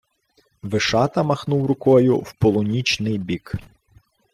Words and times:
Вишата 0.63 1.23
махнув 1.23 1.65
рукою 1.65 2.17
в 2.17 2.33
полунічний 2.33 3.17
бік. 3.17 3.55